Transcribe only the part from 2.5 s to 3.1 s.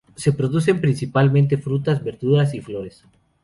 y flores.